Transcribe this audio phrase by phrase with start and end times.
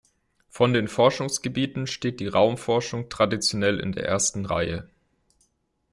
[0.49, 4.89] Von den Forschungsgebieten steht die Raumforschung traditionell in der ersten Reihe.